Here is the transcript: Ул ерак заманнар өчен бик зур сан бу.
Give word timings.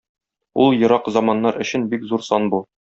Ул 0.63 0.79
ерак 0.85 1.11
заманнар 1.19 1.63
өчен 1.67 1.89
бик 1.95 2.13
зур 2.13 2.29
сан 2.33 2.53
бу. 2.57 2.67